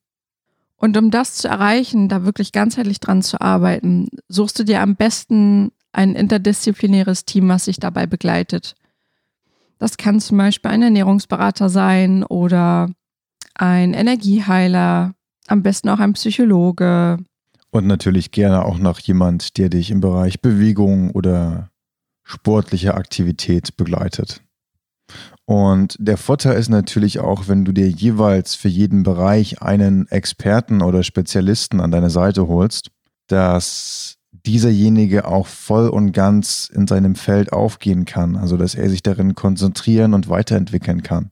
Und 0.76 0.98
um 0.98 1.10
das 1.10 1.36
zu 1.36 1.48
erreichen, 1.48 2.10
da 2.10 2.26
wirklich 2.26 2.52
ganzheitlich 2.52 3.00
dran 3.00 3.22
zu 3.22 3.40
arbeiten, 3.40 4.10
suchst 4.28 4.60
du 4.60 4.66
dir 4.66 4.82
am 4.82 4.98
besten 4.98 5.72
ein 5.94 6.16
interdisziplinäres 6.16 7.24
Team, 7.24 7.48
was 7.48 7.64
sich 7.64 7.78
dabei 7.80 8.08
begleitet. 8.08 8.76
Das 9.84 9.98
kann 9.98 10.22
zum 10.22 10.38
Beispiel 10.38 10.72
ein 10.72 10.82
Ernährungsberater 10.82 11.68
sein 11.68 12.24
oder 12.24 12.90
ein 13.54 13.94
Energieheiler, 13.94 15.14
am 15.48 15.62
besten 15.62 15.90
auch 15.90 16.00
ein 16.00 16.14
Psychologe. 16.14 17.18
Und 17.70 17.86
natürlich 17.86 18.32
gerne 18.32 18.64
auch 18.64 18.78
noch 18.78 19.00
jemand, 19.00 19.58
der 19.58 19.68
dich 19.68 19.92
im 19.92 20.00
Bereich 20.00 20.40
Bewegung 20.40 21.12
oder 21.12 21.70
sportliche 22.24 22.94
Aktivität 22.94 23.76
begleitet. 23.76 24.42
Und 25.44 25.98
der 26.00 26.16
Vorteil 26.16 26.58
ist 26.58 26.70
natürlich 26.70 27.20
auch, 27.20 27.50
wenn 27.50 27.66
du 27.66 27.74
dir 27.74 27.90
jeweils 27.90 28.56
für 28.56 28.70
jeden 28.70 29.04
Bereich 29.04 29.62
einen 29.62 30.08
Experten 30.08 30.82
oder 30.82 31.04
Spezialisten 31.04 31.82
an 31.82 31.92
deine 31.92 32.10
Seite 32.10 32.48
holst, 32.48 32.90
dass 33.28 34.16
dieserjenige 34.46 35.26
auch 35.26 35.48
voll 35.48 35.88
und 35.90 36.12
ganz 36.12 36.70
in 36.74 36.88
seinem 36.88 37.16
Feld 37.16 37.54
aufgehen 37.54 38.06
kann, 38.06 38.36
also 38.36 38.58
dass 38.58 38.76
er 38.76 38.90
sich 38.90 39.02
darin 39.02 39.36
konzentrieren 39.36 40.14
und 40.14 40.30
weiterentwickeln 40.30 41.02
kann. 41.04 41.32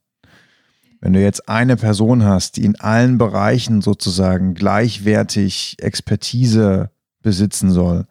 Wenn 1.01 1.13
du 1.13 1.21
jetzt 1.21 1.49
eine 1.49 1.77
Person 1.77 2.23
hast, 2.23 2.57
die 2.57 2.63
in 2.63 2.79
allen 2.79 3.17
Bereichen 3.17 3.81
sozusagen 3.81 4.53
gleichwertig 4.53 5.77
Expertise 5.79 6.91
besitzen 7.21 7.71
soll, 7.71 8.05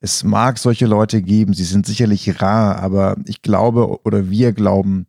es 0.00 0.22
mag 0.22 0.58
solche 0.58 0.86
Leute 0.86 1.22
geben, 1.22 1.54
sie 1.54 1.64
sind 1.64 1.86
sicherlich 1.86 2.40
rar, 2.40 2.76
aber 2.76 3.16
ich 3.24 3.42
glaube 3.42 4.00
oder 4.04 4.30
wir 4.30 4.52
glauben, 4.52 5.06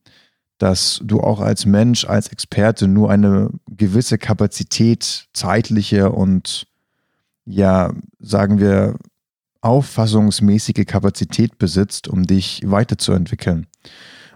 dass 0.58 1.00
du 1.04 1.22
auch 1.22 1.40
als 1.40 1.66
Mensch, 1.66 2.06
als 2.06 2.30
Experte 2.30 2.88
nur 2.88 3.12
eine 3.12 3.52
gewisse 3.68 4.18
Kapazität, 4.18 5.28
zeitliche 5.34 6.12
und 6.12 6.68
ja, 7.46 7.94
sagen 8.20 8.60
wir, 8.60 8.96
auffassungsmäßige 9.62 10.86
Kapazität 10.86 11.58
besitzt, 11.58 12.08
um 12.08 12.26
dich 12.26 12.62
weiterzuentwickeln. 12.66 13.68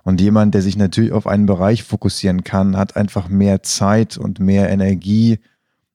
Und 0.03 0.19
jemand, 0.19 0.53
der 0.53 0.61
sich 0.61 0.75
natürlich 0.75 1.13
auf 1.13 1.27
einen 1.27 1.45
Bereich 1.45 1.83
fokussieren 1.83 2.43
kann, 2.43 2.75
hat 2.75 2.97
einfach 2.97 3.29
mehr 3.29 3.63
Zeit 3.63 4.17
und 4.17 4.39
mehr 4.39 4.69
Energie, 4.69 5.39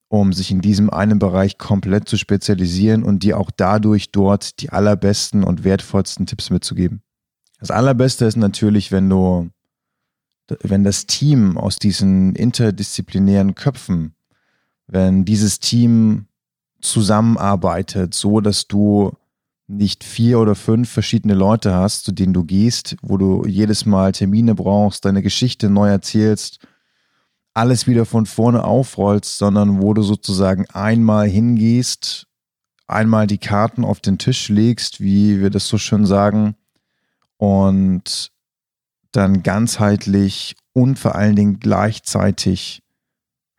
um 0.08 0.32
sich 0.32 0.50
in 0.50 0.62
diesem 0.62 0.88
einen 0.88 1.18
Bereich 1.18 1.58
komplett 1.58 2.08
zu 2.08 2.16
spezialisieren 2.16 3.02
und 3.02 3.22
dir 3.22 3.38
auch 3.38 3.50
dadurch 3.54 4.10
dort 4.10 4.60
die 4.60 4.70
allerbesten 4.70 5.44
und 5.44 5.64
wertvollsten 5.64 6.24
Tipps 6.24 6.48
mitzugeben. 6.48 7.02
Das 7.60 7.70
Allerbeste 7.70 8.24
ist 8.24 8.36
natürlich, 8.36 8.90
wenn 8.92 9.10
du, 9.10 9.50
wenn 10.62 10.84
das 10.84 11.04
Team 11.04 11.58
aus 11.58 11.76
diesen 11.76 12.34
interdisziplinären 12.34 13.54
Köpfen, 13.54 14.14
wenn 14.86 15.26
dieses 15.26 15.60
Team 15.60 16.28
zusammenarbeitet, 16.80 18.14
so 18.14 18.40
dass 18.40 18.68
du 18.68 19.12
nicht 19.68 20.02
vier 20.02 20.40
oder 20.40 20.54
fünf 20.54 20.90
verschiedene 20.90 21.34
Leute 21.34 21.74
hast, 21.74 22.04
zu 22.04 22.12
denen 22.12 22.32
du 22.32 22.44
gehst, 22.44 22.96
wo 23.02 23.18
du 23.18 23.44
jedes 23.46 23.84
Mal 23.84 24.12
Termine 24.12 24.54
brauchst, 24.54 25.04
deine 25.04 25.22
Geschichte 25.22 25.68
neu 25.68 25.88
erzählst, 25.88 26.58
alles 27.52 27.86
wieder 27.86 28.06
von 28.06 28.24
vorne 28.24 28.64
aufrollst, 28.64 29.36
sondern 29.36 29.82
wo 29.82 29.92
du 29.92 30.02
sozusagen 30.02 30.66
einmal 30.70 31.28
hingehst, 31.28 32.26
einmal 32.86 33.26
die 33.26 33.38
Karten 33.38 33.84
auf 33.84 34.00
den 34.00 34.16
Tisch 34.16 34.48
legst, 34.48 35.00
wie 35.00 35.40
wir 35.40 35.50
das 35.50 35.68
so 35.68 35.76
schön 35.76 36.06
sagen, 36.06 36.56
und 37.36 38.32
dann 39.12 39.42
ganzheitlich 39.42 40.56
und 40.72 40.98
vor 40.98 41.14
allen 41.14 41.36
Dingen 41.36 41.60
gleichzeitig 41.60 42.82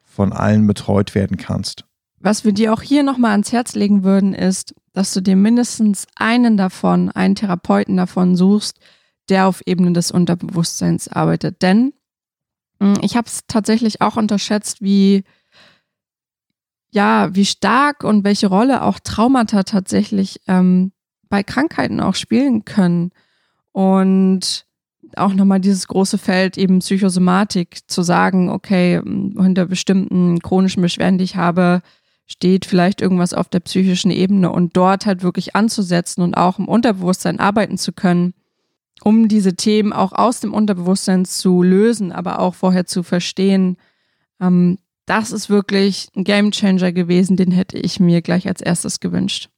von 0.02 0.34
allen 0.34 0.66
betreut 0.66 1.14
werden 1.14 1.38
kannst. 1.38 1.86
Was 2.20 2.44
wir 2.44 2.52
dir 2.52 2.74
auch 2.74 2.82
hier 2.82 3.04
nochmal 3.04 3.32
ans 3.32 3.52
Herz 3.52 3.76
legen 3.76 4.04
würden, 4.04 4.34
ist, 4.34 4.76
dass 4.94 5.14
du 5.14 5.22
dir 5.22 5.36
mindestens 5.36 6.06
einen 6.16 6.58
davon, 6.58 7.10
einen 7.10 7.36
Therapeuten 7.36 7.96
davon 7.96 8.36
suchst, 8.36 8.80
der 9.30 9.48
auf 9.48 9.62
Ebene 9.66 9.94
des 9.94 10.12
Unterbewusstseins 10.12 11.08
arbeitet. 11.08 11.62
Denn 11.62 11.94
hm, 12.80 12.96
ich 13.02 13.16
habe 13.16 13.28
es 13.28 13.42
tatsächlich 13.48 14.02
auch 14.02 14.18
unterschätzt, 14.18 14.82
wie 14.82 15.24
ja, 16.92 17.34
wie 17.36 17.46
stark 17.46 18.04
und 18.04 18.24
welche 18.24 18.48
Rolle 18.48 18.82
auch 18.82 19.00
Traumata 19.00 19.62
tatsächlich 19.62 20.42
ähm, 20.48 20.92
bei 21.30 21.44
Krankheiten 21.44 22.02
auch 22.02 22.16
spielen 22.16 22.66
können. 22.66 23.12
Und 23.72 24.66
auch 25.16 25.34
nochmal 25.34 25.60
dieses 25.60 25.88
große 25.88 26.18
Feld 26.18 26.58
eben 26.58 26.80
Psychosomatik 26.80 27.82
zu 27.88 28.02
sagen, 28.02 28.50
okay, 28.50 28.98
hm, 28.98 29.38
hinter 29.40 29.68
bestimmten 29.68 30.40
chronischen 30.40 30.82
Beschwerden, 30.82 31.20
die 31.20 31.26
ich 31.26 31.36
habe, 31.36 31.82
steht 32.32 32.66
vielleicht 32.66 33.02
irgendwas 33.02 33.34
auf 33.34 33.50
der 33.50 33.60
psychischen 33.60 34.12
Ebene 34.12 34.52
und 34.52 34.78
dort 34.78 35.06
halt 35.06 35.24
wirklich 35.24 35.56
anzusetzen 35.56 36.22
und 36.22 36.36
auch 36.36 36.60
im 36.60 36.68
Unterbewusstsein 36.68 37.40
arbeiten 37.40 37.78
zu 37.78 37.92
können, 37.92 38.34
um 39.04 39.28
diese 39.28 39.56
Themen 39.56 39.94
auch 39.94 40.14
aus 40.14 40.40
dem 40.40 40.54
Unterbewusstsein 40.54 41.26
zu 41.26 41.64
lösen, 41.64 42.12
aber 42.12 42.40
auch 42.40 42.54
vorher 42.54 42.86
zu 42.86 43.02
verstehen. 43.02 43.78
Ähm, 44.40 44.78
das 45.06 45.32
ist 45.32 45.50
wirklich 45.50 46.10
ein 46.16 46.24
Gamechanger 46.24 46.92
gewesen, 46.92 47.36
den 47.36 47.52
hätte 47.52 47.80
ich 47.80 48.00
mir 48.00 48.22
gleich 48.22 48.48
als 48.48 48.62
erstes 48.62 49.00
gewünscht. 49.00 49.50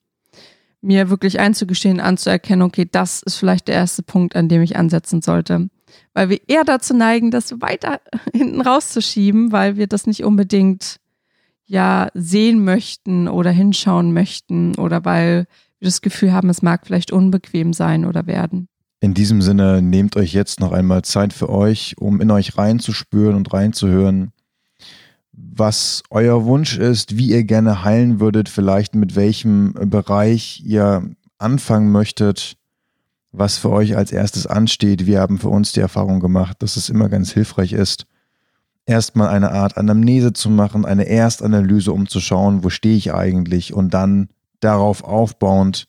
Mir 0.80 1.10
wirklich 1.10 1.40
einzugestehen, 1.40 2.00
anzuerkennen, 2.00 2.64
okay, 2.64 2.88
das 2.90 3.22
ist 3.22 3.36
vielleicht 3.36 3.68
der 3.68 3.76
erste 3.76 4.02
Punkt, 4.02 4.36
an 4.36 4.48
dem 4.48 4.62
ich 4.62 4.78
ansetzen 4.78 5.22
sollte. 5.22 5.70
Weil 6.14 6.30
wir 6.30 6.40
eher 6.48 6.64
dazu 6.64 6.96
neigen, 6.96 7.32
das 7.32 7.60
weiter 7.60 8.00
hinten 8.34 8.62
rauszuschieben, 8.62 9.52
weil 9.52 9.76
wir 9.76 9.88
das 9.88 10.08
nicht 10.08 10.24
unbedingt 10.24 11.01
ja 11.72 12.10
sehen 12.14 12.66
möchten 12.66 13.30
oder 13.30 13.50
hinschauen 13.50 14.12
möchten 14.12 14.76
oder 14.76 15.06
weil 15.06 15.46
wir 15.80 15.88
das 15.88 16.02
Gefühl 16.02 16.34
haben, 16.34 16.50
es 16.50 16.62
mag 16.62 16.86
vielleicht 16.86 17.14
unbequem 17.14 17.72
sein 17.72 18.04
oder 18.04 18.28
werden. 18.28 18.68
In 19.00 19.14
diesem 19.14 19.42
Sinne, 19.42 19.82
nehmt 19.82 20.18
euch 20.18 20.34
jetzt 20.34 20.60
noch 20.60 20.74
einmal 20.74 21.04
Zeit 21.04 21.32
für 21.32 21.50
euch, 21.50 21.96
um 21.98 22.20
in 22.20 22.30
euch 22.30 22.58
reinzuspüren 22.58 23.36
und 23.36 23.54
reinzuhören, 23.54 24.32
was 25.32 26.04
euer 26.10 26.44
Wunsch 26.44 26.78
ist, 26.78 27.18
wie 27.18 27.30
ihr 27.30 27.46
gerne 27.46 27.86
heilen 27.86 28.20
würdet, 28.20 28.50
vielleicht 28.50 28.94
mit 28.94 29.16
welchem 29.16 29.74
Bereich 29.74 30.62
ihr 30.66 31.10
anfangen 31.38 31.92
möchtet, 31.92 32.58
was 33.32 33.58
für 33.58 33.70
euch 33.70 33.96
als 33.96 34.12
erstes 34.12 34.46
ansteht. 34.46 35.06
Wir 35.06 35.22
haben 35.22 35.40
für 35.40 35.50
uns 35.50 35.72
die 35.72 35.80
Erfahrung 35.80 36.20
gemacht, 36.20 36.62
dass 36.62 36.76
es 36.76 36.90
immer 36.90 37.08
ganz 37.08 37.32
hilfreich 37.32 37.72
ist, 37.72 38.08
erstmal 38.86 39.30
eine 39.30 39.52
Art 39.52 39.78
Anamnese 39.78 40.34
zu 40.34 40.50
machen, 40.50 40.86
eine 40.86 41.08
Erstanalyse, 41.08 41.92
um 41.92 42.08
zu 42.08 42.20
schauen, 42.20 42.64
wo 42.64 42.70
stehe 42.70 42.96
ich 42.96 43.14
eigentlich 43.14 43.74
und 43.74 43.94
dann 43.94 44.30
darauf 44.60 45.04
aufbauend 45.04 45.88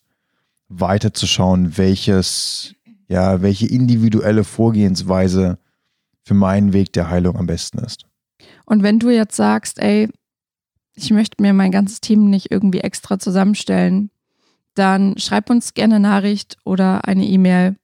weiterzuschauen, 0.69 1.77
welches, 1.77 2.75
ja, 3.09 3.43
welche 3.43 3.67
individuelle 3.67 4.45
Vorgehensweise 4.45 5.59
für 6.25 6.35
meinen 6.35 6.73
Weg 6.73 6.93
der 6.93 7.11
Heilung 7.11 7.37
am 7.37 7.47
besten 7.47 7.79
ist. 7.79 8.07
Und 8.65 8.83
wenn 8.83 8.99
du 8.99 9.11
jetzt 9.11 9.37
sagst, 9.37 9.79
ey, 9.81 10.09
ich 10.95 11.11
möchte 11.11 11.43
mir 11.43 11.53
mein 11.53 11.73
ganzes 11.73 12.01
Team 12.01 12.31
nicht 12.31 12.51
irgendwie 12.51 12.81
extra 12.81 13.19
zusammenstellen, 13.19 14.11
dann 14.75 15.19
schreib 15.19 15.51
uns 15.51 15.75
gerne 15.75 15.97
eine 15.97 16.09
Nachricht 16.09 16.57
oder 16.65 17.07
eine 17.07 17.27
E-Mail 17.27 17.77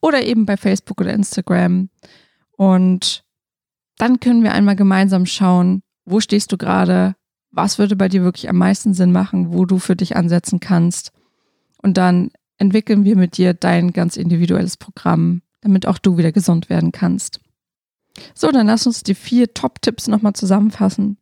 oder 0.00 0.24
eben 0.24 0.46
bei 0.46 0.56
Facebook 0.56 1.00
oder 1.00 1.12
Instagram 1.12 1.88
und 2.56 3.24
dann 3.98 4.20
können 4.20 4.42
wir 4.42 4.52
einmal 4.52 4.76
gemeinsam 4.76 5.26
schauen, 5.26 5.82
wo 6.04 6.20
stehst 6.20 6.52
du 6.52 6.56
gerade, 6.56 7.14
was 7.50 7.78
würde 7.78 7.96
bei 7.96 8.08
dir 8.08 8.22
wirklich 8.22 8.48
am 8.48 8.56
meisten 8.56 8.94
Sinn 8.94 9.12
machen, 9.12 9.52
wo 9.52 9.64
du 9.64 9.78
für 9.78 9.96
dich 9.96 10.16
ansetzen 10.16 10.60
kannst. 10.60 11.12
Und 11.82 11.96
dann 11.96 12.30
entwickeln 12.58 13.04
wir 13.04 13.16
mit 13.16 13.36
dir 13.36 13.54
dein 13.54 13.92
ganz 13.92 14.16
individuelles 14.16 14.76
Programm, 14.76 15.42
damit 15.60 15.86
auch 15.86 15.98
du 15.98 16.16
wieder 16.16 16.32
gesund 16.32 16.68
werden 16.68 16.92
kannst. 16.92 17.40
So, 18.34 18.50
dann 18.50 18.66
lass 18.66 18.86
uns 18.86 19.02
die 19.02 19.14
vier 19.14 19.52
Top-Tipps 19.52 20.08
nochmal 20.08 20.32
zusammenfassen. 20.32 21.18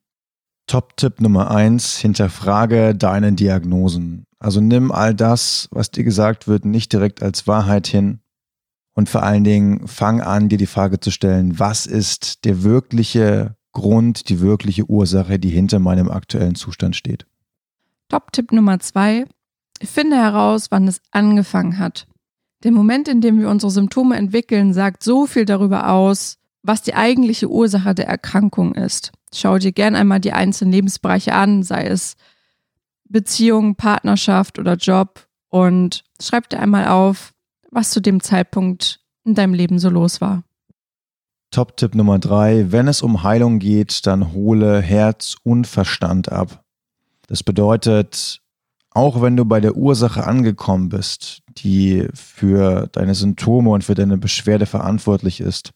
Top-Tipp 0.67 1.21
Nummer 1.21 1.51
eins, 1.51 1.97
hinterfrage 1.99 2.95
deine 2.95 3.33
Diagnosen. 3.33 4.25
Also 4.39 4.61
nimm 4.61 4.93
all 4.93 5.15
das, 5.15 5.69
was 5.71 5.91
dir 5.91 6.05
gesagt 6.05 6.49
wird, 6.49 6.65
nicht 6.65 6.93
direkt 6.93 7.23
als 7.23 7.47
Wahrheit 7.47 7.87
hin, 7.87 8.21
und 8.95 9.09
vor 9.09 9.23
allen 9.23 9.45
Dingen 9.45 9.87
fang 9.87 10.21
an, 10.21 10.49
dir 10.49 10.59
die 10.59 10.67
Frage 10.67 11.01
zu 11.01 11.11
stellen, 11.11 11.59
was 11.59 11.87
ist 11.87 12.45
der 12.45 12.63
wirkliche 12.63 13.57
Grund, 13.73 14.29
die 14.29 14.41
wirkliche 14.41 14.89
Ursache, 14.89 15.39
die 15.39 15.51
hinter 15.51 15.81
meinem 15.81 16.11
aktuellen 16.11 16.55
Zustand 16.55 16.97
steht. 16.97 17.27
Top-Tipp 18.09 18.53
Nummer 18.53 18.79
zwei. 18.79 19.25
Finde 19.83 20.17
heraus, 20.17 20.71
wann 20.71 20.87
es 20.87 21.03
angefangen 21.11 21.79
hat. 21.79 22.07
Der 22.63 22.71
Moment, 22.71 23.09
in 23.09 23.21
dem 23.21 23.41
wir 23.41 23.51
unsere 23.51 23.71
Symptome 23.71 24.17
entwickeln, 24.17 24.73
sagt 24.73 25.03
so 25.03 25.27
viel 25.27 25.45
darüber 25.45 25.91
aus, 25.91 26.39
was 26.63 26.81
die 26.81 26.95
eigentliche 26.95 27.51
Ursache 27.51 27.95
der 27.95 28.07
Erkrankung 28.07 28.75
ist. 28.75 29.13
Schau 29.35 29.59
dir 29.59 29.73
gern 29.73 29.97
einmal 29.97 30.21
die 30.21 30.33
einzelnen 30.33 30.73
Lebensbereiche 30.73 31.35
an, 31.35 31.63
sei 31.63 31.87
es 31.87 32.17
Beziehung, 33.05 33.75
Partnerschaft 33.75 34.59
oder 34.59 34.77
Job 34.77 35.27
und 35.51 36.05
schreib 36.23 36.49
dir 36.49 36.61
einmal 36.61 36.87
auf, 36.87 37.34
was 37.75 37.91
zu 37.91 38.01
dem 38.01 38.21
Zeitpunkt 38.21 39.01
in 39.25 39.35
deinem 39.35 39.55
Leben 39.55 39.79
so 39.79 39.91
los 39.91 40.21
war. 40.21 40.45
Top-Tipp 41.51 41.95
Nummer 41.95 42.19
drei, 42.19 42.73
wenn 42.73 42.89
es 42.89 43.03
um 43.03 43.23
Heilung 43.23 43.59
geht, 43.59 44.07
dann 44.07 44.33
hole 44.33 44.81
Herz 44.81 45.37
und 45.43 45.67
Verstand 45.67 46.33
ab. 46.33 46.65
Das 47.29 47.43
bedeutet, 47.43 48.41
auch 48.91 49.23
wenn 49.23 49.37
du 49.37 49.45
bei 49.45 49.61
der 49.61 49.77
Ursache 49.77 50.27
angekommen 50.27 50.89
bist, 50.89 51.43
die 51.59 52.09
für 52.13 52.89
deine 52.93 53.15
Symptome 53.15 53.71
und 53.71 53.85
für 53.85 53.95
deine 53.95 54.19
Beschwerde 54.19 54.67
verantwortlich 54.67 55.41
ist, 55.41 55.71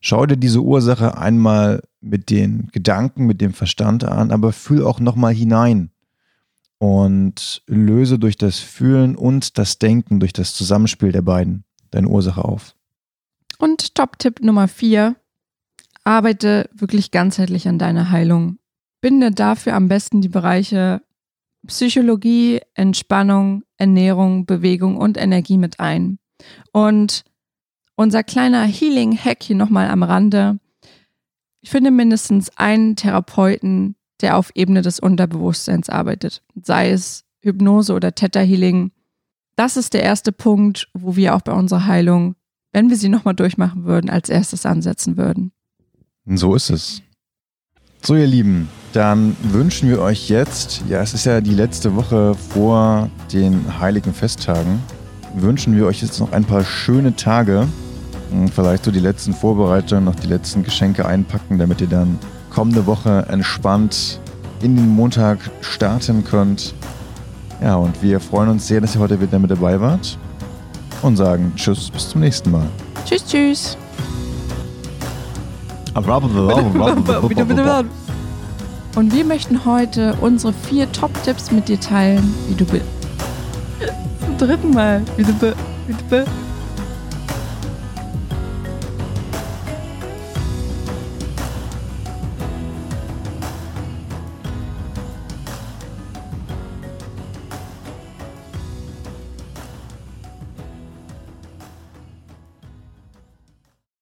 schau 0.00 0.26
dir 0.26 0.36
diese 0.36 0.60
Ursache 0.60 1.16
einmal 1.16 1.82
mit 2.00 2.30
den 2.30 2.68
Gedanken, 2.72 3.26
mit 3.26 3.40
dem 3.40 3.54
Verstand 3.54 4.04
an, 4.04 4.30
aber 4.30 4.52
fühl 4.52 4.84
auch 4.84 5.00
nochmal 5.00 5.34
hinein 5.34 5.90
und 6.78 7.62
löse 7.66 8.18
durch 8.18 8.36
das 8.36 8.58
Fühlen 8.58 9.16
und 9.16 9.58
das 9.58 9.78
Denken, 9.78 10.20
durch 10.20 10.32
das 10.32 10.54
Zusammenspiel 10.54 11.12
der 11.12 11.22
beiden 11.22 11.64
deine 11.90 12.08
Ursache 12.08 12.44
auf. 12.44 12.74
Und 13.58 13.94
Top-Tipp 13.94 14.40
Nummer 14.42 14.68
vier, 14.68 15.16
arbeite 16.04 16.70
wirklich 16.72 17.10
ganzheitlich 17.10 17.68
an 17.68 17.78
deiner 17.78 18.10
Heilung. 18.10 18.58
Binde 19.00 19.30
dafür 19.30 19.74
am 19.74 19.88
besten 19.88 20.20
die 20.20 20.28
Bereiche 20.28 21.02
Psychologie, 21.66 22.60
Entspannung, 22.74 23.62
Ernährung, 23.76 24.46
Bewegung 24.46 24.96
und 24.96 25.18
Energie 25.18 25.58
mit 25.58 25.80
ein. 25.80 26.18
Und 26.72 27.24
unser 27.96 28.22
kleiner 28.22 28.64
Healing-Hack 28.64 29.42
hier 29.42 29.56
nochmal 29.56 29.88
am 29.88 30.02
Rande. 30.02 30.60
Ich 31.60 31.70
finde 31.70 31.90
mindestens 31.90 32.56
einen 32.56 32.96
Therapeuten, 32.96 33.96
der 34.20 34.36
auf 34.36 34.50
Ebene 34.54 34.82
des 34.82 35.00
Unterbewusstseins 35.00 35.88
arbeitet. 35.88 36.42
Sei 36.60 36.90
es 36.90 37.24
Hypnose 37.40 37.92
oder 37.92 38.14
Theta 38.14 38.40
Healing. 38.40 38.92
Das 39.56 39.76
ist 39.76 39.94
der 39.94 40.02
erste 40.02 40.32
Punkt, 40.32 40.88
wo 40.94 41.16
wir 41.16 41.34
auch 41.34 41.42
bei 41.42 41.52
unserer 41.52 41.86
Heilung, 41.86 42.36
wenn 42.72 42.90
wir 42.90 42.96
sie 42.96 43.08
nochmal 43.08 43.34
durchmachen 43.34 43.84
würden, 43.84 44.10
als 44.10 44.28
erstes 44.28 44.66
ansetzen 44.66 45.16
würden. 45.16 45.52
So 46.26 46.54
ist 46.54 46.70
es. 46.70 47.02
So, 48.02 48.14
ihr 48.14 48.26
Lieben, 48.26 48.68
dann 48.92 49.36
wünschen 49.42 49.88
wir 49.88 50.00
euch 50.00 50.28
jetzt, 50.28 50.84
ja, 50.88 51.00
es 51.00 51.14
ist 51.14 51.26
ja 51.26 51.40
die 51.40 51.54
letzte 51.54 51.96
Woche 51.96 52.34
vor 52.34 53.10
den 53.32 53.80
heiligen 53.80 54.14
Festtagen, 54.14 54.80
wünschen 55.34 55.76
wir 55.76 55.86
euch 55.86 56.02
jetzt 56.02 56.20
noch 56.20 56.32
ein 56.32 56.44
paar 56.44 56.64
schöne 56.64 57.16
Tage. 57.16 57.66
Vielleicht 58.54 58.84
so 58.84 58.90
die 58.90 59.00
letzten 59.00 59.32
Vorbereitungen, 59.32 60.04
noch 60.04 60.14
die 60.14 60.26
letzten 60.28 60.62
Geschenke 60.62 61.06
einpacken, 61.06 61.58
damit 61.58 61.80
ihr 61.80 61.86
dann 61.86 62.18
kommende 62.50 62.86
Woche 62.86 63.26
entspannt 63.28 64.20
in 64.62 64.76
den 64.76 64.88
Montag 64.88 65.38
starten 65.60 66.24
könnt. 66.24 66.74
Ja, 67.62 67.76
und 67.76 68.02
wir 68.02 68.20
freuen 68.20 68.50
uns 68.50 68.66
sehr, 68.66 68.80
dass 68.80 68.94
ihr 68.94 69.00
heute 69.00 69.20
wieder 69.20 69.38
mit 69.38 69.50
dabei 69.50 69.80
wart 69.80 70.18
und 71.02 71.16
sagen 71.16 71.52
Tschüss, 71.56 71.90
bis 71.90 72.10
zum 72.10 72.20
nächsten 72.20 72.50
Mal. 72.50 72.66
Tschüss, 73.04 73.24
tschüss. 73.24 73.76
Und 78.94 79.14
wir 79.14 79.24
möchten 79.24 79.64
heute 79.64 80.16
unsere 80.20 80.52
vier 80.52 80.90
Top-Tipps 80.92 81.50
mit 81.50 81.68
dir 81.68 81.78
teilen, 81.78 82.34
wie 82.48 82.54
du 82.54 82.64
bist. 82.64 82.84
Zum 84.24 84.38
dritten 84.38 84.70
Mal. 84.70 85.02
Wie 85.16 85.24
du 85.24 85.32
bist. 85.34 86.28